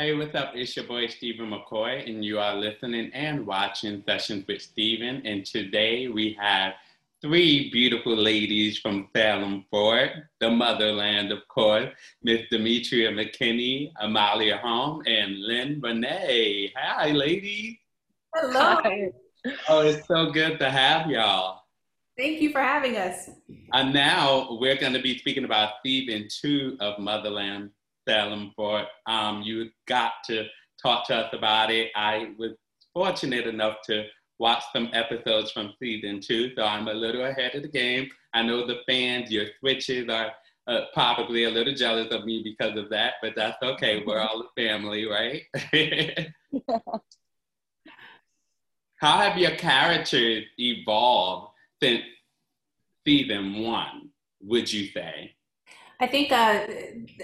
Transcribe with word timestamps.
Hey, 0.00 0.14
what's 0.14 0.34
up? 0.34 0.52
It's 0.54 0.74
your 0.74 0.86
boy 0.86 1.08
Stephen 1.08 1.50
McCoy, 1.50 2.08
and 2.08 2.24
you 2.24 2.38
are 2.38 2.54
listening 2.54 3.10
and 3.12 3.46
watching 3.46 4.02
Sessions 4.06 4.46
with 4.48 4.62
Stephen. 4.62 5.20
And 5.26 5.44
today 5.44 6.08
we 6.08 6.34
have 6.40 6.72
three 7.20 7.68
beautiful 7.68 8.16
ladies 8.16 8.78
from 8.78 9.08
Salem 9.14 9.66
Fort, 9.70 10.12
the 10.38 10.48
motherland, 10.48 11.32
of 11.32 11.46
course, 11.48 11.90
Miss 12.22 12.40
Demetria 12.50 13.10
McKinney, 13.10 13.92
Amalia 14.00 14.56
Holm, 14.56 15.02
and 15.04 15.38
Lyne 15.38 15.82
Renée. 15.82 16.72
Hi, 16.74 17.10
ladies. 17.10 17.76
Hello. 18.34 18.58
Hi. 18.58 19.12
Oh, 19.68 19.80
it's 19.80 20.08
so 20.08 20.30
good 20.30 20.58
to 20.60 20.70
have 20.70 21.10
y'all. 21.10 21.64
Thank 22.16 22.40
you 22.40 22.52
for 22.52 22.62
having 22.62 22.96
us. 22.96 23.28
And 23.74 23.92
now 23.92 24.56
we're 24.58 24.76
going 24.76 24.94
to 24.94 25.02
be 25.02 25.18
speaking 25.18 25.44
about 25.44 25.74
season 25.84 26.26
two 26.30 26.78
of 26.80 26.98
Motherland 26.98 27.72
Salem 28.10 28.50
Fort. 28.56 28.86
Um, 29.06 29.42
you 29.42 29.70
got 29.86 30.14
to 30.26 30.46
talk 30.82 31.06
to 31.06 31.14
us 31.14 31.32
about 31.32 31.70
it. 31.70 31.92
I 31.94 32.32
was 32.36 32.50
fortunate 32.92 33.46
enough 33.46 33.76
to 33.86 34.06
watch 34.40 34.64
some 34.72 34.90
episodes 34.92 35.52
from 35.52 35.74
season 35.80 36.20
two, 36.20 36.52
so 36.56 36.64
I'm 36.64 36.88
a 36.88 36.92
little 36.92 37.24
ahead 37.24 37.54
of 37.54 37.62
the 37.62 37.68
game. 37.68 38.08
I 38.34 38.42
know 38.42 38.66
the 38.66 38.80
fans, 38.88 39.30
your 39.30 39.44
switches 39.60 40.08
are 40.08 40.32
uh, 40.66 40.86
probably 40.92 41.44
a 41.44 41.50
little 41.50 41.72
jealous 41.72 42.12
of 42.12 42.24
me 42.24 42.42
because 42.42 42.76
of 42.76 42.90
that, 42.90 43.14
but 43.22 43.34
that's 43.36 43.62
okay. 43.62 44.02
We're 44.04 44.18
all 44.22 44.42
a 44.42 44.60
family, 44.60 45.06
right? 45.06 45.44
How 48.96 49.18
have 49.18 49.38
your 49.38 49.52
characters 49.52 50.46
evolved 50.58 51.52
since 51.80 52.02
season 53.06 53.62
one, 53.62 54.10
would 54.42 54.72
you 54.72 54.88
say? 54.88 55.36
I 56.00 56.06
think 56.06 56.32
uh, 56.32 56.66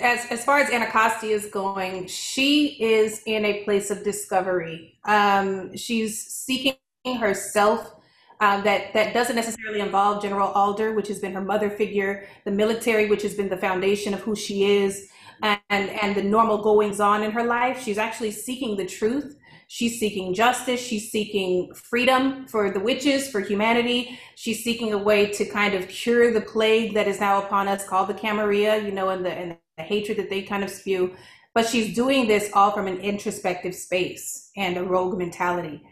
as 0.01 0.27
as 0.31 0.45
far 0.45 0.59
as 0.59 0.71
Anacostia 0.71 1.35
is 1.35 1.47
going, 1.47 2.07
she 2.09 2.77
is 2.79 3.23
in 3.25 3.45
a 3.47 3.65
place 3.65 3.91
of 3.91 4.05
discovery. 4.05 4.99
Um, 5.05 5.75
she's 5.77 6.23
seeking 6.27 6.77
herself. 7.19 7.93
Uh, 8.39 8.61
that 8.61 8.93
that 8.93 9.15
doesn't 9.15 9.35
necessarily 9.35 9.81
involve 9.81 10.21
General 10.21 10.51
Alder, 10.51 10.93
which 10.93 11.09
has 11.09 11.19
been 11.21 11.33
her 11.33 11.41
mother 11.41 11.71
figure, 11.71 12.29
the 12.45 12.51
military, 12.51 13.09
which 13.09 13.23
has 13.23 13.33
been 13.33 13.49
the 13.49 13.57
foundation 13.57 14.13
of 14.13 14.21
who 14.21 14.37
she 14.37 14.65
is, 14.65 15.09
and 15.43 15.61
and 15.71 16.15
the 16.15 16.23
normal 16.23 16.59
goings 16.59 17.01
on 17.01 17.23
in 17.23 17.31
her 17.31 17.45
life. 17.45 17.83
She's 17.83 17.97
actually 17.97 18.33
seeking 18.33 18.77
the 18.77 18.85
truth 18.85 19.39
She's 19.69 19.99
seeking 19.99 20.33
justice. 20.33 20.81
She's 20.81 21.11
seeking 21.11 21.75
freedom 21.75 22.47
for 22.47 22.71
the 22.71 22.81
witches, 22.81 23.29
for 23.29 23.41
humanity. 23.41 24.19
She's 24.37 24.63
seeking 24.63 24.93
a 24.93 24.99
way 24.99 25.27
to 25.33 25.45
kind 25.45 25.75
of 25.75 25.89
cure 25.89 26.33
the 26.33 26.41
plague 26.41 26.95
that 26.95 27.09
is 27.09 27.19
now 27.19 27.43
upon 27.43 27.67
us 27.67 27.87
called 27.87 28.09
the 28.09 28.15
Camarilla, 28.15 28.79
you 28.79 28.93
know, 28.93 29.09
and 29.11 29.25
the, 29.25 29.33
and 29.33 29.57
the 29.77 29.83
hatred 29.83 30.19
that 30.19 30.31
they 30.31 30.43
kind 30.43 30.63
of 30.63 30.71
spew. 30.71 31.17
But 31.55 31.67
she's 31.67 31.95
doing 31.95 32.29
this 32.29 32.51
all 32.53 32.71
from 32.71 32.87
an 32.87 32.99
introspective 32.99 33.75
space 33.75 34.51
and 34.57 34.77
a 34.77 34.85
rogue 34.85 35.19
mentality. 35.19 35.83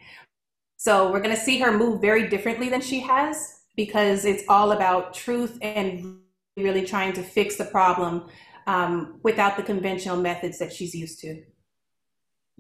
So 0.77 1.11
we're 1.11 1.23
going 1.23 1.35
to 1.35 1.41
see 1.41 1.59
her 1.61 1.77
move 1.77 2.01
very 2.01 2.29
differently 2.29 2.69
than 2.69 2.81
she 2.81 3.01
has 3.01 3.63
because 3.75 4.25
it's 4.25 4.45
all 4.49 4.73
about 4.73 5.15
truth 5.15 5.59
and 5.63 6.21
really 6.57 6.85
trying 6.85 7.13
to 7.15 7.23
fix 7.23 7.57
the 7.57 7.65
problem 7.65 8.29
um, 8.67 9.19
without 9.23 9.57
the 9.57 9.63
conventional 9.63 10.17
methods 10.17 10.59
that 10.59 10.73
she's 10.73 10.95
used 10.95 11.21
to. 11.21 11.43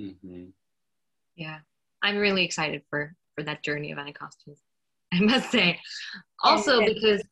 Mm-hmm. 0.00 0.44
Yeah, 1.36 1.58
I'm 2.02 2.16
really 2.16 2.44
excited 2.44 2.82
for 2.88 3.14
for 3.34 3.42
that 3.44 3.62
journey 3.62 3.90
of 3.92 3.98
Anacostia. 3.98 4.54
I 5.12 5.20
must 5.20 5.50
say, 5.50 5.80
also 6.42 6.84
because 6.84 7.22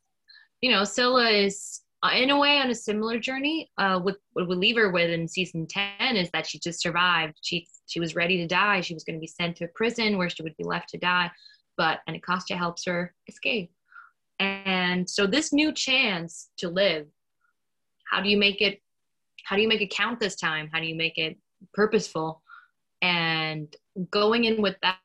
you 0.61 0.71
know 0.71 0.85
Scylla 0.85 1.29
is 1.31 1.83
uh, 2.03 2.11
in 2.15 2.31
a 2.31 2.39
way 2.39 2.59
on 2.59 2.71
a 2.71 2.75
similar 2.75 3.19
journey. 3.19 3.71
Uh, 3.79 4.01
with 4.03 4.17
what 4.33 4.49
we 4.49 4.55
leave 4.57 4.77
her 4.77 4.91
with 4.91 5.11
in 5.11 5.29
season 5.29 5.67
ten 5.67 6.17
is 6.17 6.31
that 6.33 6.47
she 6.47 6.59
just 6.59 6.81
survived. 6.81 7.39
She 7.43 7.69
she 7.87 8.01
was 8.01 8.17
ready 8.17 8.39
to 8.39 8.47
die. 8.47 8.81
She 8.81 8.95
was 8.95 9.05
going 9.05 9.17
to 9.17 9.21
be 9.21 9.27
sent 9.27 9.57
to 9.57 9.65
a 9.65 9.69
prison 9.69 10.19
where 10.19 10.29
she 10.29 10.43
would 10.43 10.57
be 10.57 10.65
left 10.65 10.89
to 10.91 10.99
die, 10.99 11.31
but 11.77 12.01
Anacostia 12.09 12.57
helps 12.57 12.85
her 12.87 13.15
escape. 13.29 13.71
And 14.39 15.09
so 15.09 15.27
this 15.27 15.53
new 15.53 15.73
chance 15.73 16.51
to 16.59 16.69
live, 16.69 17.07
how 18.11 18.21
do 18.21 18.29
you 18.29 18.37
make 18.37 18.61
it? 18.61 18.81
How 19.45 19.57
do 19.57 19.63
you 19.63 19.69
make 19.69 19.81
it 19.81 19.91
count 19.91 20.19
this 20.19 20.37
time? 20.37 20.69
How 20.73 20.81
do 20.81 20.87
you 20.87 20.97
make 20.97 21.19
it 21.19 21.39
purposeful? 21.75 22.43
And 23.03 23.75
going 24.11 24.45
in 24.45 24.63
with 24.63 24.77
that, 24.83 24.99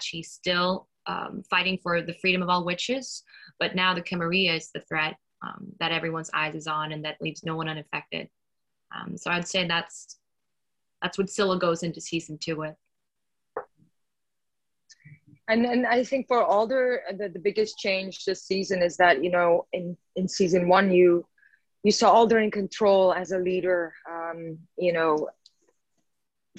she's 0.00 0.30
still 0.30 0.88
um, 1.06 1.42
fighting 1.48 1.78
for 1.82 2.02
the 2.02 2.14
freedom 2.14 2.42
of 2.42 2.48
all 2.48 2.64
witches, 2.64 3.22
but 3.58 3.74
now 3.74 3.94
the 3.94 4.02
Camarilla 4.02 4.54
is 4.54 4.70
the 4.72 4.80
threat 4.80 5.16
um, 5.42 5.68
that 5.78 5.92
everyone's 5.92 6.30
eyes 6.34 6.54
is 6.54 6.66
on 6.66 6.92
and 6.92 7.04
that 7.04 7.20
leaves 7.20 7.44
no 7.44 7.56
one 7.56 7.68
unaffected. 7.68 8.28
Um, 8.94 9.16
so 9.16 9.30
I'd 9.30 9.48
say 9.48 9.66
that's 9.66 10.18
that's 11.02 11.16
what 11.16 11.30
Scylla 11.30 11.58
goes 11.58 11.82
into 11.82 12.00
season 12.00 12.36
two 12.38 12.56
with. 12.56 12.74
And 15.48 15.64
and 15.64 15.86
I 15.86 16.04
think 16.04 16.28
for 16.28 16.42
Alder, 16.44 17.02
the, 17.16 17.28
the 17.28 17.38
biggest 17.38 17.78
change 17.78 18.24
this 18.24 18.44
season 18.44 18.82
is 18.82 18.96
that 18.98 19.24
you 19.24 19.30
know 19.30 19.66
in 19.72 19.96
in 20.16 20.28
season 20.28 20.68
one 20.68 20.90
you 20.90 21.26
you 21.82 21.92
saw 21.92 22.10
Alder 22.10 22.38
in 22.38 22.50
control 22.50 23.12
as 23.12 23.32
a 23.32 23.38
leader. 23.38 23.94
Um, 24.10 24.58
you 24.76 24.92
know, 24.92 25.28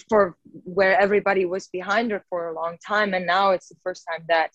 for 0.10 0.38
where 0.64 1.00
everybody 1.00 1.46
was 1.46 1.68
behind 1.68 2.12
her 2.12 2.24
for 2.30 2.50
a 2.50 2.56
long 2.56 2.78
time 2.86 3.14
and 3.14 3.26
now 3.26 3.52
it's 3.52 3.70
the 3.70 3.76
first 3.84 4.06
time 4.10 4.24
that 4.28 4.52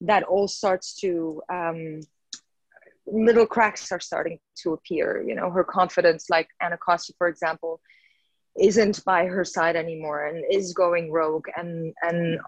that 0.00 0.22
all 0.22 0.48
starts 0.48 0.94
to 0.94 1.42
um, 1.52 2.00
little 3.06 3.46
cracks 3.46 3.90
are 3.92 4.00
starting 4.00 4.38
to 4.56 4.72
appear 4.72 5.22
you 5.26 5.34
know 5.34 5.50
her 5.50 5.64
confidence 5.64 6.30
like 6.30 6.48
Anacostia 6.60 7.14
for 7.18 7.28
example 7.28 7.80
isn't 8.60 9.04
by 9.04 9.26
her 9.26 9.44
side 9.44 9.76
anymore 9.76 10.26
and 10.26 10.44
is 10.50 10.72
going 10.72 11.10
rogue 11.10 11.46
and 11.56 11.92
and 12.02 12.38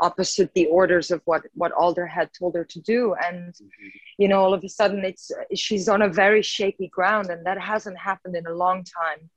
opposite 0.00 0.50
the 0.54 0.66
orders 0.66 1.10
of 1.10 1.20
what 1.24 1.42
what 1.54 1.72
Alder 1.72 2.06
had 2.06 2.30
told 2.32 2.54
her 2.54 2.64
to 2.64 2.80
do 2.80 3.14
and 3.24 3.52
mm-hmm. 3.54 3.88
you 4.18 4.28
know 4.28 4.40
all 4.40 4.54
of 4.54 4.64
a 4.64 4.68
sudden 4.68 5.04
it's 5.04 5.30
she's 5.54 5.88
on 5.88 6.02
a 6.02 6.08
very 6.08 6.42
shaky 6.42 6.88
ground 6.88 7.30
and 7.30 7.44
that 7.46 7.60
hasn't 7.60 7.98
happened 7.98 8.36
in 8.36 8.46
a 8.46 8.54
long 8.54 8.84
time 8.84 9.30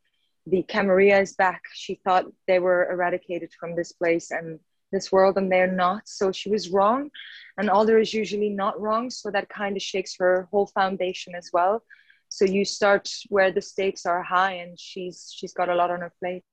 the 0.47 0.63
Camarilla 0.63 1.19
is 1.19 1.33
back. 1.33 1.61
She 1.73 1.99
thought 2.03 2.25
they 2.47 2.59
were 2.59 2.91
eradicated 2.91 3.51
from 3.59 3.75
this 3.75 3.91
place 3.91 4.31
and 4.31 4.59
this 4.91 5.11
world, 5.11 5.37
and 5.37 5.51
they're 5.51 5.71
not. 5.71 6.07
So 6.07 6.31
she 6.31 6.49
was 6.49 6.69
wrong. 6.69 7.09
And 7.57 7.69
Alder 7.69 7.99
is 7.99 8.13
usually 8.13 8.49
not 8.49 8.79
wrong. 8.79 9.09
So 9.09 9.31
that 9.31 9.49
kind 9.49 9.75
of 9.75 9.81
shakes 9.81 10.15
her 10.19 10.47
whole 10.51 10.67
foundation 10.67 11.33
as 11.35 11.49
well. 11.53 11.83
So 12.29 12.45
you 12.45 12.65
start 12.65 13.09
where 13.29 13.51
the 13.51 13.61
stakes 13.61 14.05
are 14.05 14.23
high, 14.23 14.53
and 14.53 14.79
she's 14.79 15.33
she's 15.35 15.53
got 15.53 15.69
a 15.69 15.75
lot 15.75 15.91
on 15.91 15.99
her 16.01 16.13
plate. 16.19 16.43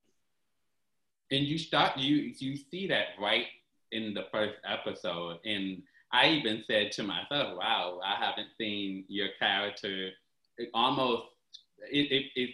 And 1.30 1.44
you 1.44 1.58
start 1.58 1.96
you 1.96 2.32
you 2.38 2.56
see 2.56 2.88
that 2.88 3.08
right 3.20 3.46
in 3.92 4.12
the 4.12 4.26
first 4.32 4.56
episode, 4.66 5.38
and 5.44 5.82
I 6.12 6.30
even 6.30 6.64
said 6.66 6.90
to 6.92 7.02
myself, 7.04 7.58
"Wow, 7.58 8.00
I 8.04 8.16
haven't 8.24 8.48
seen 8.58 9.04
your 9.08 9.28
character 9.38 10.10
almost." 10.74 11.24
It, 11.92 12.10
it, 12.10 12.24
it 12.34 12.50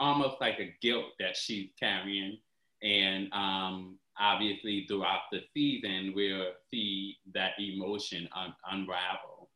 almost 0.00 0.36
like 0.40 0.58
a 0.58 0.74
guilt 0.80 1.06
that 1.18 1.36
she's 1.36 1.70
carrying. 1.78 2.38
And 2.82 3.32
um, 3.32 3.98
obviously, 4.18 4.86
throughout 4.88 5.22
the 5.32 5.40
season, 5.54 6.12
we'll 6.14 6.52
see 6.70 7.16
that 7.34 7.52
emotion 7.58 8.28
un- 8.36 8.54
unravel. 8.70 9.48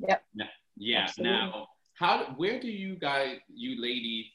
Yep. 0.00 0.24
Now, 0.34 0.44
yeah. 0.76 1.02
Absolutely. 1.02 1.32
Now, 1.32 1.68
how? 1.94 2.34
Where 2.36 2.60
do 2.60 2.68
you 2.68 2.96
guys, 2.96 3.38
you 3.54 3.80
ladies, 3.80 4.26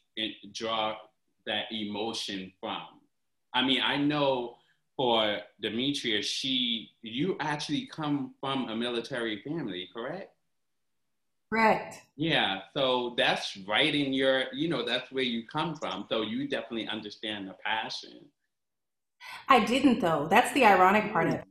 draw 0.54 0.96
that 1.46 1.66
emotion 1.72 2.52
from? 2.60 2.82
I 3.54 3.64
mean, 3.64 3.82
I 3.84 3.98
know 3.98 4.56
for 4.96 5.40
Demetria, 5.62 6.22
she, 6.22 6.90
you 7.02 7.36
actually 7.40 7.88
come 7.88 8.34
from 8.40 8.70
a 8.70 8.76
military 8.76 9.42
family, 9.48 9.90
correct? 9.94 10.34
Correct. 11.52 12.02
Yeah, 12.16 12.60
so 12.76 13.16
that's 13.18 13.58
right 13.68 13.94
in 13.94 14.14
your, 14.14 14.44
you 14.54 14.70
know, 14.70 14.86
that's 14.86 15.12
where 15.12 15.24
you 15.24 15.48
come 15.48 15.76
from. 15.76 16.06
So 16.10 16.22
you 16.22 16.48
definitely 16.48 16.88
understand 16.88 17.48
the 17.48 17.56
passion. 17.66 18.20
I 19.48 19.66
didn't 19.66 20.00
though. 20.00 20.28
That's 20.30 20.52
the 20.54 20.66
ironic 20.66 21.12
part 21.12 21.28
of 21.28 21.34
it. 21.36 21.44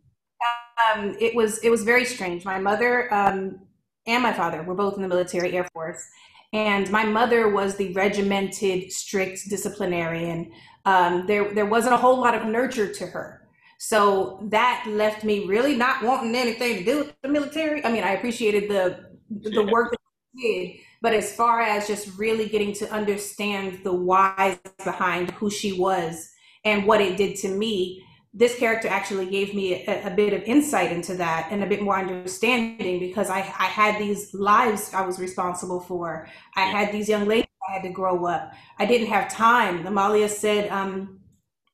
Um, 0.95 1.17
it 1.21 1.35
was 1.35 1.59
it 1.59 1.71
was 1.71 1.83
very 1.83 2.05
strange. 2.05 2.45
My 2.45 2.59
mother 2.59 3.13
um, 3.13 3.61
and 4.07 4.23
my 4.23 4.33
father 4.33 4.63
were 4.63 4.75
both 4.75 4.95
in 4.95 5.03
the 5.03 5.09
military, 5.09 5.57
Air 5.57 5.69
Force, 5.73 6.07
and 6.53 6.89
my 6.91 7.05
mother 7.05 7.49
was 7.49 7.77
the 7.77 7.93
regimented, 7.93 8.93
strict 8.93 9.49
disciplinarian. 9.51 10.53
Um, 10.85 11.27
there 11.27 11.53
there 11.53 11.67
wasn't 11.67 11.95
a 11.95 11.99
whole 11.99 12.19
lot 12.21 12.35
of 12.35 12.47
nurture 12.47 12.93
to 12.95 13.07
her. 13.07 13.49
So 13.81 14.41
that 14.51 14.85
left 14.89 15.25
me 15.25 15.47
really 15.47 15.77
not 15.77 16.03
wanting 16.03 16.35
anything 16.35 16.79
to 16.79 16.85
do 16.85 16.99
with 16.99 17.15
the 17.23 17.29
military. 17.29 17.85
I 17.85 17.93
mean, 17.93 18.03
I 18.03 18.13
appreciated 18.13 18.69
the 18.69 19.08
the 19.31 19.65
work 19.65 19.91
that 19.93 19.99
did. 20.41 20.77
But 21.01 21.15
as 21.15 21.35
far 21.35 21.61
as 21.61 21.87
just 21.87 22.19
really 22.19 22.49
getting 22.49 22.73
to 22.75 22.91
understand 22.93 23.81
the 23.85 23.93
whys 23.93 24.59
behind 24.85 25.31
who 25.33 25.51
she 25.51 25.73
was 25.73 26.31
and 26.65 26.87
what 26.87 27.01
it 27.01 27.17
did 27.17 27.37
to 27.39 27.49
me, 27.49 28.05
this 28.35 28.59
character 28.59 28.89
actually 28.89 29.27
gave 29.27 29.55
me 29.55 29.87
a, 29.87 30.09
a, 30.09 30.11
bit 30.11 30.33
of 30.33 30.43
insight 30.43 30.93
into 30.93 31.15
that 31.15 31.49
and 31.51 31.65
a 31.65 31.67
bit 31.67 31.83
more 31.83 31.99
understanding 31.99 33.01
because 33.01 33.31
I, 33.31 33.39
I 33.39 33.41
had 33.67 33.99
these 33.99 34.35
lives 34.35 34.93
I 34.93 35.05
was 35.07 35.19
responsible 35.19 35.81
for. 35.81 36.29
I 36.55 36.67
had 36.67 36.93
these 36.93 37.09
young 37.09 37.27
ladies 37.27 37.49
I 37.69 37.73
had 37.75 37.83
to 37.83 37.91
grow 37.91 38.27
up. 38.27 38.53
I 38.79 38.87
didn't 38.87 39.09
have 39.09 39.33
time. 39.33 39.87
Amalia 39.87 40.29
said, 40.29 40.71
um, 40.71 41.19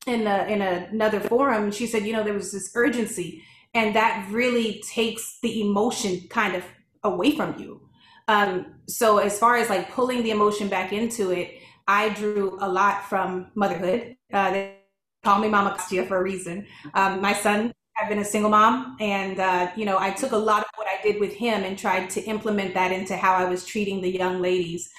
in 0.06 0.26
a, 0.26 0.44
in 0.44 0.62
another 0.62 1.20
forum. 1.20 1.70
She 1.70 1.86
said, 1.86 2.04
you 2.04 2.12
know, 2.12 2.22
there 2.22 2.34
was 2.34 2.52
this 2.52 2.70
urgency, 2.74 3.42
and 3.72 3.94
that 3.96 4.26
really 4.30 4.82
takes 4.88 5.38
the 5.42 5.62
emotion 5.62 6.22
kind 6.28 6.54
of 6.54 6.64
away 7.04 7.36
from 7.36 7.58
you. 7.58 7.80
Um, 8.28 8.74
so 8.88 9.18
as 9.18 9.38
far 9.38 9.56
as 9.56 9.68
like 9.68 9.92
pulling 9.92 10.22
the 10.22 10.30
emotion 10.30 10.68
back 10.68 10.92
into 10.92 11.30
it, 11.30 11.58
I 11.86 12.08
drew 12.10 12.58
a 12.60 12.68
lot 12.68 13.04
from 13.08 13.50
motherhood. 13.54 14.16
Uh, 14.32 14.50
they 14.50 14.76
call 15.22 15.38
me 15.38 15.48
Mama 15.48 15.70
Costia 15.70 16.06
for 16.06 16.16
a 16.16 16.22
reason. 16.22 16.66
Um, 16.94 17.20
my 17.20 17.32
son 17.32 17.72
I've 18.00 18.08
been 18.08 18.18
a 18.18 18.24
single 18.24 18.50
mom, 18.50 18.96
and 18.98 19.38
uh, 19.38 19.70
you 19.76 19.84
know, 19.84 19.98
I 19.98 20.10
took 20.10 20.32
a 20.32 20.36
lot 20.36 20.62
of 20.62 20.68
what 20.74 20.88
I 20.88 21.00
did 21.02 21.20
with 21.20 21.32
him 21.32 21.62
and 21.62 21.78
tried 21.78 22.10
to 22.10 22.22
implement 22.22 22.74
that 22.74 22.90
into 22.90 23.16
how 23.16 23.34
I 23.34 23.44
was 23.44 23.64
treating 23.64 24.00
the 24.00 24.10
young 24.10 24.42
ladies. 24.42 24.90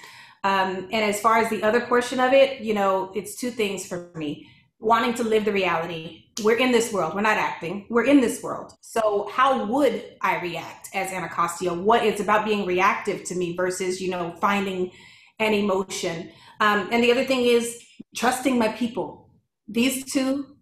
Um, 0.44 0.88
and 0.92 1.04
as 1.04 1.20
far 1.20 1.38
as 1.40 1.50
the 1.50 1.62
other 1.64 1.82
portion 1.82 2.20
of 2.20 2.32
it, 2.32 2.62
you 2.62 2.74
know, 2.74 3.12
it's 3.14 3.36
two 3.36 3.52
things 3.52 3.86
for 3.86 4.12
me: 4.16 4.48
wanting 4.80 5.14
to 5.16 5.24
live 5.24 5.44
the 5.44 5.52
reality. 5.52 6.25
We're 6.44 6.58
in 6.58 6.72
this 6.72 6.92
world. 6.92 7.16
We're 7.16 7.22
not 7.22 7.38
acting. 7.38 7.88
We're 7.90 8.06
in 8.06 8.20
this 8.20 8.44
world. 8.44 8.74
So 8.82 9.30
how 9.32 9.66
would 9.66 10.04
I 10.22 10.42
react 10.42 10.90
as 10.94 11.12
Anacostia? 11.12 11.74
What 11.74 12.06
it's 12.06 12.20
about 12.20 12.46
being 12.46 12.66
reactive 12.66 13.24
to 13.26 13.36
me 13.36 13.56
versus 13.56 14.02
you 14.02 14.10
know 14.10 14.36
finding 14.42 14.92
an 15.40 15.54
emotion. 15.54 16.32
Um, 16.60 16.90
and 16.92 17.04
the 17.04 17.12
other 17.12 17.26
thing 17.26 17.42
is 17.42 17.82
trusting 18.16 18.58
my 18.58 18.70
people. 18.70 19.30
These 19.68 20.12
two 20.12 20.55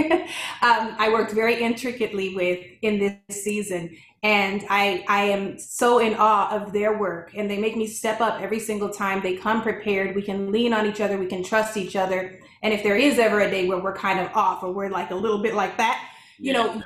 um, 0.62 0.94
I 0.98 1.10
worked 1.12 1.32
very 1.32 1.62
intricately 1.62 2.34
with 2.34 2.60
in 2.82 2.98
this 2.98 3.42
season, 3.44 3.96
and 4.22 4.64
I 4.68 5.04
I 5.08 5.24
am 5.24 5.58
so 5.58 5.98
in 5.98 6.14
awe 6.14 6.50
of 6.50 6.72
their 6.72 6.98
work, 6.98 7.32
and 7.36 7.50
they 7.50 7.58
make 7.58 7.76
me 7.76 7.86
step 7.86 8.20
up 8.20 8.40
every 8.40 8.60
single 8.60 8.90
time. 8.90 9.22
They 9.22 9.36
come 9.36 9.62
prepared. 9.62 10.14
We 10.14 10.22
can 10.22 10.52
lean 10.52 10.72
on 10.72 10.86
each 10.86 11.00
other. 11.00 11.18
We 11.18 11.26
can 11.26 11.42
trust 11.42 11.76
each 11.76 11.96
other. 11.96 12.40
And 12.62 12.74
if 12.74 12.82
there 12.82 12.96
is 12.96 13.18
ever 13.18 13.40
a 13.40 13.50
day 13.50 13.66
where 13.66 13.78
we're 13.78 13.96
kind 13.96 14.20
of 14.20 14.30
off, 14.34 14.62
or 14.62 14.72
we're 14.72 14.90
like 14.90 15.10
a 15.10 15.14
little 15.14 15.42
bit 15.42 15.54
like 15.54 15.76
that, 15.78 16.10
you 16.38 16.52
yeah, 16.52 16.58
know, 16.58 16.74
yeah. 16.74 16.82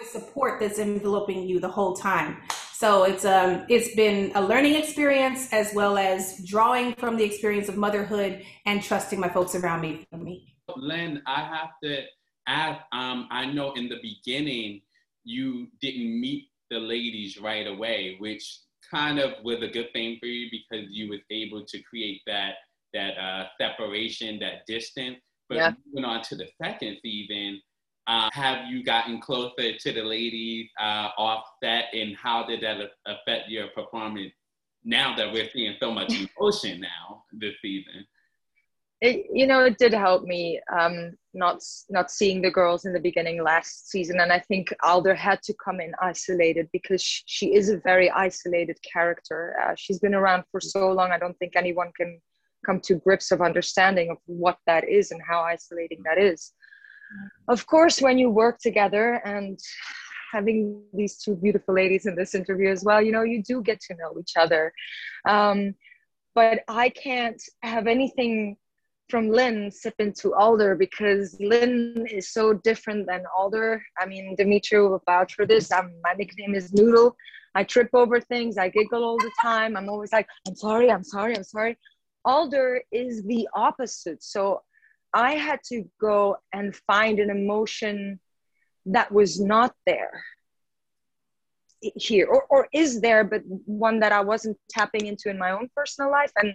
the 0.00 0.06
support 0.06 0.60
that's 0.60 0.78
enveloping 0.78 1.46
you 1.46 1.60
the 1.60 1.68
whole 1.68 1.94
time. 1.96 2.38
So 2.72 3.04
it's 3.04 3.24
um 3.24 3.64
it's 3.70 3.94
been 3.94 4.32
a 4.34 4.42
learning 4.42 4.74
experience 4.74 5.50
as 5.50 5.72
well 5.74 5.96
as 5.96 6.44
drawing 6.44 6.94
from 6.96 7.16
the 7.16 7.24
experience 7.24 7.70
of 7.70 7.78
motherhood 7.78 8.42
and 8.66 8.82
trusting 8.82 9.18
my 9.18 9.30
folks 9.30 9.54
around 9.54 9.80
me. 9.80 10.06
me. 10.12 10.54
Lyne, 10.76 11.22
I 11.26 11.40
have 11.40 11.70
to 11.82 12.02
as 12.46 12.76
um, 12.92 13.28
I 13.30 13.46
know 13.46 13.72
in 13.72 13.88
the 13.88 13.98
beginning, 14.02 14.82
you 15.24 15.68
didn't 15.80 16.20
meet 16.20 16.48
the 16.70 16.78
ladies 16.78 17.38
right 17.38 17.66
away, 17.66 18.16
which 18.18 18.60
kind 18.90 19.18
of 19.18 19.32
was 19.44 19.62
a 19.62 19.68
good 19.68 19.92
thing 19.92 20.18
for 20.20 20.26
you 20.26 20.48
because 20.50 20.86
you 20.90 21.10
was 21.10 21.20
able 21.30 21.64
to 21.66 21.82
create 21.82 22.20
that 22.26 22.54
that 22.94 23.18
uh, 23.18 23.46
separation, 23.60 24.38
that 24.38 24.64
distance. 24.66 25.18
But 25.48 25.56
yeah. 25.56 25.72
moving 25.86 26.04
on 26.04 26.22
to 26.22 26.36
the 26.36 26.48
second 26.62 26.98
season, 27.02 27.60
uh, 28.06 28.30
have 28.32 28.66
you 28.66 28.84
gotten 28.84 29.20
closer 29.20 29.76
to 29.76 29.92
the 29.92 30.02
ladies 30.02 30.68
uh, 30.80 31.10
offset, 31.18 31.86
and 31.92 32.16
how 32.16 32.46
did 32.46 32.62
that 32.62 32.78
affect 33.06 33.48
your 33.48 33.68
performance? 33.68 34.32
Now 34.84 35.16
that 35.16 35.32
we're 35.32 35.50
seeing 35.52 35.74
so 35.80 35.92
much 35.92 36.12
emotion 36.38 36.80
now 36.80 37.24
this 37.32 37.54
season 37.60 38.06
it, 39.00 39.26
you 39.32 39.46
know 39.46 39.64
it 39.64 39.76
did 39.78 39.92
help 39.92 40.24
me 40.24 40.60
um, 40.72 41.12
not 41.34 41.60
not 41.90 42.10
seeing 42.10 42.40
the 42.40 42.50
girls 42.50 42.86
in 42.86 42.92
the 42.92 43.00
beginning 43.00 43.42
last 43.42 43.90
season. 43.90 44.20
And 44.20 44.32
i 44.32 44.38
think 44.38 44.72
alder 44.82 45.14
had 45.14 45.42
to 45.42 45.54
come 45.62 45.80
in 45.80 45.92
isolated 46.00 46.68
because 46.72 47.02
she, 47.02 47.54
is 47.54 47.68
a 47.68 47.78
very 47.78 48.10
isolated 48.10 48.78
character. 48.90 49.56
Uh, 49.62 49.74
she's 49.76 49.98
been 49.98 50.14
around 50.14 50.44
for 50.50 50.60
so 50.60 50.90
long 50.92 51.12
i 51.12 51.18
don't 51.18 51.38
think 51.38 51.56
anyone 51.56 51.92
can 51.96 52.20
come 52.64 52.80
to 52.80 52.94
grips 52.94 53.30
of 53.30 53.42
understanding 53.42 54.10
of 54.10 54.16
what 54.26 54.58
that 54.66 54.88
is 54.88 55.10
and 55.10 55.20
how 55.28 55.40
isolating 55.40 56.02
that 56.04 56.18
is. 56.18 56.52
Of 57.48 57.66
course 57.66 58.00
when 58.00 58.18
you 58.18 58.30
work 58.30 58.58
together 58.58 59.20
and 59.24 59.58
having 60.32 60.82
these 60.92 61.18
two 61.18 61.36
beautiful 61.36 61.74
ladies 61.74 62.06
in 62.06 62.16
this 62.16 62.34
interview 62.34 62.70
as 62.70 62.82
well 62.82 63.00
you 63.00 63.12
know 63.12 63.22
you 63.22 63.42
do 63.42 63.62
get 63.62 63.80
to 63.80 63.94
know 63.94 64.18
each 64.18 64.32
other. 64.38 64.72
Um, 65.28 65.74
but 66.34 66.60
i 66.68 66.88
can't 66.90 67.42
have 67.62 67.86
anything 67.86 68.56
from 69.08 69.28
Lyne 69.30 69.70
sip 69.70 69.94
into 69.98 70.34
Alder 70.34 70.74
because 70.74 71.36
Lyne 71.40 72.06
is 72.10 72.30
so 72.30 72.52
different 72.52 73.06
than 73.06 73.22
Alder. 73.36 73.82
I 73.98 74.06
mean, 74.06 74.34
Dimitri 74.36 74.80
will 74.80 75.02
vouch 75.06 75.34
for 75.34 75.46
this. 75.46 75.70
I'm, 75.72 75.92
my 76.02 76.14
nickname 76.14 76.54
is 76.54 76.72
Noodle. 76.72 77.16
I 77.54 77.64
trip 77.64 77.90
over 77.94 78.20
things. 78.20 78.58
I 78.58 78.68
giggle 78.68 79.04
all 79.04 79.18
the 79.18 79.30
time. 79.40 79.76
I'm 79.76 79.88
always 79.88 80.12
like, 80.12 80.26
I'm 80.46 80.56
sorry, 80.56 80.90
I'm 80.90 81.04
sorry, 81.04 81.36
I'm 81.36 81.44
sorry. 81.44 81.78
Alder 82.24 82.82
is 82.90 83.22
the 83.22 83.48
opposite. 83.54 84.22
So 84.22 84.62
I 85.14 85.34
had 85.34 85.60
to 85.68 85.84
go 86.00 86.36
and 86.52 86.74
find 86.74 87.20
an 87.20 87.30
emotion 87.30 88.20
that 88.86 89.10
was 89.12 89.40
not 89.40 89.74
there 89.86 90.22
here 91.80 92.26
or, 92.26 92.44
or 92.50 92.68
is 92.72 93.00
there, 93.00 93.22
but 93.24 93.42
one 93.64 94.00
that 94.00 94.12
I 94.12 94.20
wasn't 94.20 94.56
tapping 94.68 95.06
into 95.06 95.30
in 95.30 95.38
my 95.38 95.52
own 95.52 95.68
personal 95.74 96.10
life. 96.10 96.32
And 96.36 96.54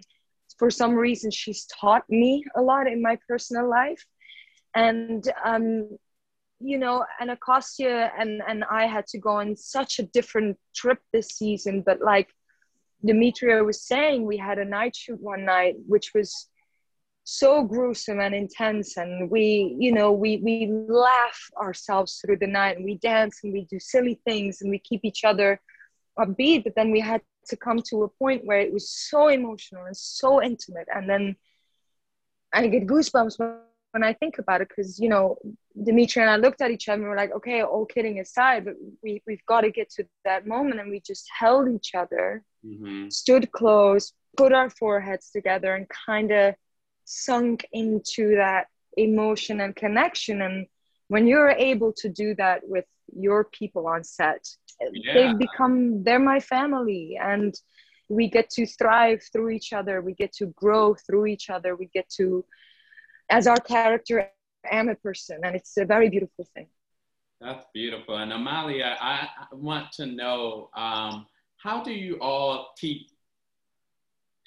for 0.62 0.70
some 0.70 0.94
reason 0.94 1.32
she's 1.32 1.66
taught 1.66 2.08
me 2.08 2.44
a 2.56 2.62
lot 2.62 2.86
in 2.86 3.02
my 3.02 3.18
personal 3.28 3.68
life. 3.68 4.06
And 4.76 5.24
um, 5.44 5.90
you 6.60 6.78
know 6.78 7.04
and 7.20 7.32
anacostia 7.32 8.12
and 8.20 8.44
and 8.48 8.64
i 8.70 8.86
had 8.86 9.08
to 9.08 9.18
go 9.18 9.32
on 9.42 9.56
such 9.56 9.98
a 9.98 10.04
different 10.18 10.60
trip 10.76 11.00
this 11.12 11.30
season. 11.30 11.82
But 11.82 12.02
like 12.02 12.30
demetria 13.04 13.64
was 13.64 13.82
saying 13.82 14.18
we 14.24 14.38
had 14.38 14.60
a 14.60 14.72
night 14.78 14.96
shoot 14.96 15.20
one 15.20 15.44
night 15.46 15.74
which 15.88 16.12
was 16.14 16.30
so 17.24 17.64
gruesome 17.64 18.20
and 18.20 18.36
intense. 18.36 18.98
And 18.98 19.32
we 19.32 19.76
you 19.80 19.92
know 19.92 20.12
we 20.12 20.32
we 20.48 20.56
laugh 21.10 21.40
ourselves 21.66 22.12
through 22.20 22.38
the 22.38 22.54
night 22.60 22.76
and 22.78 22.86
we 22.86 22.98
dance 23.00 23.40
and 23.44 23.52
we 23.52 23.66
do 23.74 23.80
silly 23.80 24.22
things 24.28 24.62
and 24.62 24.70
we 24.70 24.78
keep 24.78 25.02
each 25.04 25.24
other 25.24 25.60
upbeat. 26.20 26.64
But 26.66 26.76
then 26.76 26.92
we 26.92 27.00
had 27.00 27.22
to 27.52 27.58
come 27.58 27.80
to 27.90 28.04
a 28.04 28.10
point 28.10 28.46
where 28.46 28.60
it 28.60 28.74
was 28.74 28.90
so 28.90 29.28
emotional 29.28 29.86
and 29.86 29.96
so 29.96 30.42
intimate 30.42 30.88
and 30.96 31.08
then 31.08 31.36
i 32.54 32.66
get 32.68 32.88
goosebumps 32.88 33.38
when 33.92 34.04
i 34.04 34.14
think 34.14 34.40
about 34.40 34.62
it 34.62 34.70
because 34.70 35.00
you 35.00 35.10
know 35.10 35.38
dimitri 35.84 36.22
and 36.22 36.32
i 36.32 36.38
looked 36.38 36.62
at 36.62 36.72
each 36.72 36.88
other 36.88 36.96
and 36.96 37.04
we 37.04 37.10
were 37.10 37.24
like 37.24 37.34
okay 37.34 37.62
all 37.62 37.86
kidding 37.86 38.20
aside 38.20 38.66
but 38.66 38.76
we, 39.04 39.22
we've 39.28 39.46
got 39.46 39.62
to 39.62 39.72
get 39.72 39.90
to 39.90 40.04
that 40.26 40.48
moment 40.48 40.80
and 40.80 40.90
we 40.90 41.00
just 41.00 41.30
held 41.38 41.70
each 41.70 41.94
other 41.94 42.44
mm-hmm. 42.66 43.10
stood 43.10 43.52
close 43.52 44.14
put 44.38 44.54
our 44.54 44.70
foreheads 44.70 45.30
together 45.30 45.76
and 45.76 45.88
kind 45.90 46.32
of 46.32 46.56
sunk 47.06 47.66
into 47.74 48.36
that 48.36 48.68
emotion 48.98 49.62
and 49.62 49.76
connection 49.76 50.42
and 50.42 50.66
when 51.10 51.28
you're 51.28 51.50
able 51.50 51.92
to 51.92 52.08
do 52.08 52.34
that 52.36 52.62
with 52.64 52.86
your 53.14 53.44
people 53.44 53.88
on 53.88 54.04
set 54.04 54.48
yeah. 54.94 55.14
they've 55.14 55.38
become 55.38 56.04
they're 56.04 56.20
my 56.20 56.40
family 56.40 57.18
and 57.22 57.56
we 58.10 58.30
get 58.30 58.50
to 58.50 58.66
thrive 58.66 59.22
through 59.32 59.50
each 59.50 59.74
other 59.74 60.02
we 60.02 60.14
get 60.14 60.32
to 60.34 60.48
grow 60.48 60.96
through 60.96 61.26
each 61.26 61.50
other 61.50 61.76
we 61.76 61.88
get 61.94 62.10
to 62.10 62.46
as 63.30 63.48
our 63.48 63.60
character 63.60 64.30
am 64.70 64.90
a 64.90 64.96
person 64.96 65.40
and 65.44 65.56
it's 65.56 65.78
a 65.78 65.86
very 65.86 66.10
beautiful 66.10 66.48
thing 66.54 66.68
that's 67.40 67.66
beautiful 67.74 68.18
and 68.18 68.34
amalia 68.34 68.98
i, 69.02 69.28
want 69.54 69.92
to 69.92 70.06
know 70.06 70.70
um, 70.76 71.26
how 71.58 71.84
do 71.84 71.92
you 71.92 72.18
all 72.20 72.74
keep 72.78 73.10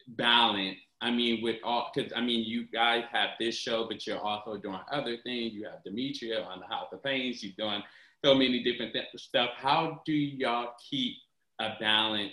balance 0.09 0.79
I 1.05 1.11
mean, 1.11 1.43
with 1.43 1.57
all, 1.63 1.91
because 1.95 2.13
I 2.17 2.23
mean, 2.23 2.45
you 2.47 2.67
guys 2.67 3.05
have 3.13 3.31
this 3.39 3.55
show, 3.55 3.87
but 3.87 4.07
you're 4.07 4.19
also 4.19 4.57
doing 4.57 4.81
other 4.91 5.19
things. 5.23 5.53
You 5.53 5.65
have 5.65 5.85
Demetria 5.85 6.43
on 6.43 6.61
the 6.61 6.67
House 6.67 6.89
of 6.93 7.03
Paynes. 7.03 7.43
You're 7.43 7.53
doing 7.59 7.83
so 8.25 8.35
many 8.35 8.63
different 8.63 8.93
th- 8.93 9.07
stuff. 9.17 9.51
How 9.57 10.01
do 10.07 10.13
y'all 10.13 10.73
keep 10.91 11.17
a 11.61 11.73
balance 11.79 12.33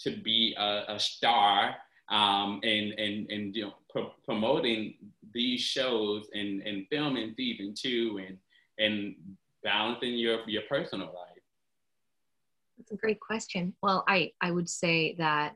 to 0.00 0.16
be 0.16 0.54
a, 0.58 0.84
a 0.88 0.98
star 0.98 1.76
um, 2.10 2.60
and 2.64 2.92
and 2.98 3.30
and 3.30 3.54
you 3.54 3.66
know, 3.66 3.74
pro- 3.90 4.14
promoting 4.24 4.94
these 5.32 5.60
shows 5.60 6.28
and 6.34 6.62
and 6.62 6.86
filming 6.90 7.34
season 7.36 7.74
two 7.78 8.20
and 8.26 8.36
and 8.78 9.14
balancing 9.62 10.14
your 10.14 10.40
your 10.48 10.62
personal 10.68 11.06
life? 11.06 11.42
That's 12.76 12.92
a 12.92 12.96
great 12.96 13.20
question. 13.20 13.74
Well, 13.82 14.04
I 14.08 14.32
I 14.40 14.50
would 14.50 14.68
say 14.68 15.14
that 15.18 15.54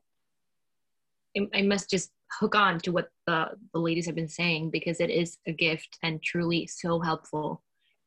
I 1.54 1.62
must 1.62 1.90
just 1.90 2.12
hook 2.38 2.54
on 2.54 2.78
to 2.80 2.92
what 2.92 3.08
the, 3.26 3.50
the 3.72 3.80
ladies 3.80 4.04
have 4.06 4.14
been 4.14 4.28
saying 4.28 4.70
because 4.70 5.00
it 5.00 5.08
is 5.08 5.38
a 5.46 5.52
gift 5.52 5.98
and 6.02 6.22
truly 6.22 6.66
so 6.66 7.00
helpful 7.00 7.62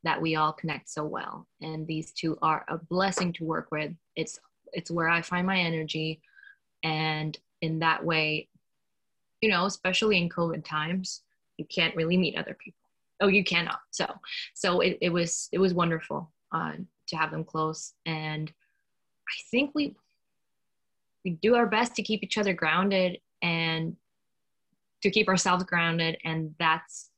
that 0.05 0.21
we 0.21 0.35
all 0.35 0.53
connect 0.53 0.89
so 0.89 1.03
well. 1.03 1.47
And 1.61 1.85
these 1.85 2.11
two 2.13 2.37
are 2.41 2.63
a 2.69 2.77
blessing 2.77 3.33
to 3.33 3.43
work 3.43 3.67
with. 3.71 3.91
It's 4.15 4.39
it's 4.71 4.91
where 4.91 5.09
i 5.09 5.21
find 5.21 5.45
my 5.45 5.59
energy. 5.59 6.21
And 6.83 7.37
in 7.61 7.79
that 7.79 8.05
way 8.05 8.47
you 9.41 9.49
know 9.49 9.65
especially 9.65 10.17
in 10.17 10.29
covid 10.29 10.63
times 10.63 11.21
you 11.57 11.65
can't 11.65 11.95
really 11.95 12.17
meet 12.17 12.37
other 12.37 12.55
people. 12.63 12.79
Oh 13.21 13.27
you 13.27 13.43
cannot. 13.43 13.79
So 13.91 14.05
so 14.53 14.79
it, 14.79 14.97
it 15.01 15.09
was 15.09 15.49
it 15.51 15.59
was 15.59 15.73
wonderful 15.73 16.31
uh, 16.51 16.73
to 17.07 17.15
have 17.17 17.31
them 17.31 17.43
close. 17.43 17.93
And 18.05 18.51
i 19.27 19.37
think 19.51 19.71
we 19.73 19.95
we 21.23 21.31
do 21.31 21.55
our 21.55 21.65
best 21.65 21.95
to 21.95 22.03
keep 22.03 22.23
each 22.23 22.37
other 22.37 22.53
grounded 22.53 23.17
and 23.41 23.95
to 25.01 25.09
keep 25.09 25.27
ourselves 25.27 25.63
grounded. 25.63 26.17
And 26.23 26.53
that's 26.59 27.09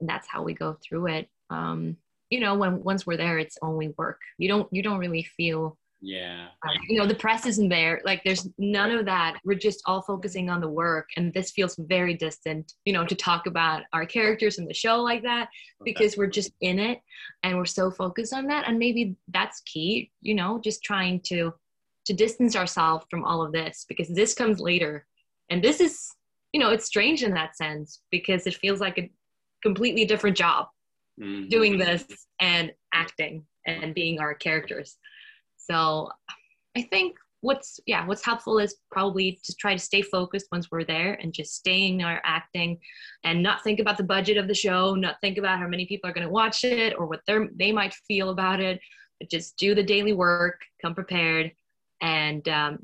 that's 0.00 0.28
how 0.28 0.42
we 0.42 0.54
go 0.54 0.76
through 0.82 1.06
it. 1.08 1.28
Um, 1.50 1.96
you 2.30 2.40
know 2.40 2.54
when 2.54 2.82
once 2.82 3.06
we're 3.06 3.16
there 3.16 3.38
it's 3.38 3.58
only 3.62 3.92
work. 3.98 4.20
You 4.38 4.48
don't 4.48 4.68
you 4.72 4.82
don't 4.82 4.98
really 4.98 5.24
feel 5.36 5.76
yeah. 6.02 6.46
uh, 6.66 6.72
you 6.88 6.98
know 6.98 7.06
the 7.06 7.14
press 7.14 7.44
isn't 7.46 7.68
there. 7.68 8.00
Like 8.04 8.22
there's 8.24 8.48
none 8.58 8.90
of 8.90 9.04
that. 9.06 9.38
We're 9.44 9.58
just 9.58 9.82
all 9.86 10.02
focusing 10.02 10.48
on 10.48 10.60
the 10.60 10.68
work 10.68 11.08
and 11.16 11.32
this 11.34 11.50
feels 11.50 11.76
very 11.76 12.14
distant 12.14 12.72
you 12.84 12.92
know 12.92 13.04
to 13.04 13.14
talk 13.14 13.46
about 13.46 13.82
our 13.92 14.06
characters 14.06 14.58
in 14.58 14.66
the 14.66 14.74
show 14.74 15.02
like 15.02 15.22
that 15.22 15.48
because 15.84 16.16
we're 16.16 16.26
just 16.26 16.52
in 16.60 16.78
it 16.78 17.00
and 17.42 17.56
we're 17.56 17.64
so 17.64 17.90
focused 17.90 18.32
on 18.32 18.46
that 18.46 18.66
and 18.66 18.78
maybe 18.78 19.16
that's 19.28 19.60
key 19.62 20.10
you 20.22 20.34
know 20.34 20.60
just 20.62 20.82
trying 20.82 21.20
to 21.20 21.52
to 22.06 22.12
distance 22.14 22.56
ourselves 22.56 23.06
from 23.10 23.24
all 23.24 23.42
of 23.42 23.52
this 23.52 23.84
because 23.88 24.08
this 24.08 24.34
comes 24.34 24.60
later. 24.60 25.06
And 25.50 25.62
this 25.62 25.80
is 25.80 26.10
you 26.52 26.60
know 26.60 26.70
it's 26.70 26.86
strange 26.86 27.22
in 27.22 27.34
that 27.34 27.56
sense 27.56 28.00
because 28.10 28.46
it 28.46 28.54
feels 28.54 28.80
like 28.80 28.98
a 28.98 29.10
completely 29.62 30.04
different 30.04 30.36
job 30.36 30.66
mm-hmm. 31.20 31.48
doing 31.48 31.78
this 31.78 32.04
and 32.40 32.72
acting 32.92 33.44
and 33.66 33.94
being 33.94 34.20
our 34.20 34.34
characters 34.34 34.96
so 35.56 36.10
I 36.76 36.82
think 36.82 37.16
what's 37.42 37.80
yeah 37.86 38.06
what's 38.06 38.24
helpful 38.24 38.58
is 38.58 38.76
probably 38.90 39.40
to 39.42 39.54
try 39.54 39.72
to 39.72 39.78
stay 39.78 40.02
focused 40.02 40.46
once 40.52 40.68
we're 40.70 40.84
there 40.84 41.14
and 41.22 41.32
just 41.32 41.54
staying 41.54 42.02
our 42.02 42.20
acting 42.24 42.78
and 43.24 43.42
not 43.42 43.64
think 43.64 43.80
about 43.80 43.96
the 43.96 44.02
budget 44.02 44.36
of 44.36 44.46
the 44.46 44.54
show 44.54 44.94
not 44.94 45.16
think 45.20 45.38
about 45.38 45.58
how 45.58 45.66
many 45.66 45.86
people 45.86 46.08
are 46.08 46.12
going 46.12 46.26
to 46.26 46.32
watch 46.32 46.64
it 46.64 46.94
or 46.98 47.06
what 47.06 47.20
they 47.26 47.38
they 47.56 47.72
might 47.72 47.94
feel 48.06 48.30
about 48.30 48.60
it 48.60 48.78
but 49.18 49.30
just 49.30 49.56
do 49.56 49.74
the 49.74 49.82
daily 49.82 50.12
work 50.12 50.60
come 50.82 50.94
prepared 50.94 51.50
and 52.02 52.48
um, 52.48 52.78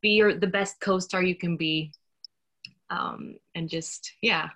be 0.00 0.10
your 0.10 0.34
the 0.34 0.46
best 0.46 0.80
co-star 0.80 1.22
you 1.22 1.34
can 1.34 1.56
be 1.56 1.92
um, 2.90 3.36
and 3.54 3.68
just 3.68 4.12
yeah 4.22 4.48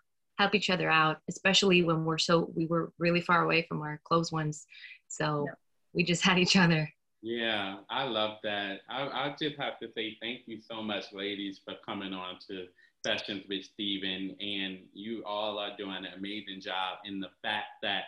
help 0.42 0.54
each 0.54 0.70
other 0.70 0.90
out 0.90 1.18
especially 1.28 1.82
when 1.82 2.04
we're 2.04 2.18
so 2.18 2.50
we 2.54 2.66
were 2.66 2.92
really 2.98 3.20
far 3.20 3.44
away 3.44 3.64
from 3.68 3.80
our 3.82 4.00
close 4.04 4.30
ones 4.32 4.66
so 5.08 5.44
yeah. 5.46 5.54
we 5.94 6.02
just 6.04 6.22
had 6.28 6.38
each 6.38 6.56
other 6.56 6.88
yeah, 7.22 7.76
I 7.88 8.02
love 8.02 8.38
that. 8.42 8.80
I, 8.90 9.02
I 9.02 9.34
just 9.40 9.56
have 9.56 9.78
to 9.78 9.88
say 9.94 10.18
thank 10.20 10.40
you 10.46 10.60
so 10.60 10.82
much, 10.82 11.12
ladies, 11.12 11.60
for 11.64 11.74
coming 11.86 12.12
on 12.12 12.38
to 12.48 12.66
Sessions 13.06 13.44
with 13.48 13.64
Stephen. 13.64 14.36
And 14.40 14.80
you 14.92 15.22
all 15.24 15.56
are 15.58 15.76
doing 15.78 16.04
an 16.04 16.18
amazing 16.18 16.60
job 16.60 16.98
in 17.04 17.20
the 17.20 17.28
fact 17.40 17.66
that 17.82 18.02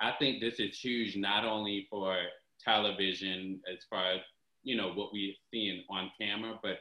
I 0.00 0.12
think 0.18 0.40
this 0.40 0.58
is 0.58 0.78
huge, 0.78 1.14
not 1.14 1.44
only 1.44 1.86
for 1.90 2.16
television 2.64 3.60
as 3.70 3.84
far 3.88 4.12
as, 4.12 4.20
you 4.62 4.76
know, 4.76 4.92
what 4.92 5.12
we're 5.12 5.34
seeing 5.50 5.84
on 5.90 6.10
camera, 6.18 6.58
but 6.62 6.78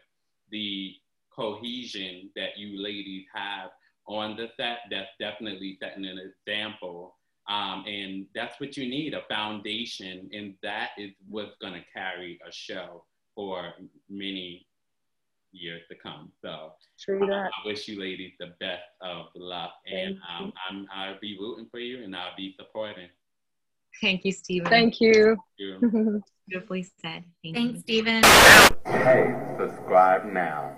the 0.51 0.95
cohesion 1.35 2.29
that 2.37 2.57
you 2.57 2.81
ladies 2.81 3.25
have 3.33 3.71
on 4.07 4.35
the 4.35 4.49
set 4.57 4.79
that's 4.91 5.09
definitely 5.19 5.77
setting 5.81 6.05
an 6.05 6.19
example 6.19 7.15
um, 7.47 7.83
and 7.87 8.25
that's 8.33 8.59
what 8.59 8.77
you 8.77 8.89
need 8.89 9.13
a 9.13 9.21
foundation. 9.29 10.29
And 10.33 10.55
that 10.63 10.89
is 10.97 11.11
what's 11.29 11.55
going 11.61 11.73
to 11.73 11.83
carry 11.93 12.39
a 12.47 12.51
show 12.51 13.03
for 13.35 13.73
many 14.09 14.65
years 15.51 15.81
to 15.89 15.95
come. 15.95 16.31
So 16.41 16.73
True 16.99 17.19
that. 17.27 17.51
I 17.63 17.67
wish 17.67 17.87
you 17.87 17.99
ladies 17.99 18.31
the 18.39 18.53
best 18.59 18.83
of 19.01 19.27
luck. 19.35 19.73
and 19.85 20.17
um, 20.37 20.53
I'm, 20.69 20.87
I'll 20.95 21.19
be 21.19 21.37
rooting 21.39 21.67
for 21.69 21.79
you 21.79 22.03
and 22.03 22.15
I'll 22.15 22.35
be 22.37 22.55
supporting. 22.57 23.09
Thank 24.01 24.25
you, 24.25 24.31
Steven. 24.31 24.69
Thank 24.69 24.99
you. 25.01 25.37
Thank 25.59 25.93
you. 25.93 26.23
Beautifully 26.47 26.83
said. 27.01 27.23
Thank 27.43 27.55
Thanks, 27.55 27.73
you. 27.75 27.79
Steven. 27.81 28.23
Hey, 28.85 29.35
subscribe 29.57 30.25
now. 30.25 30.77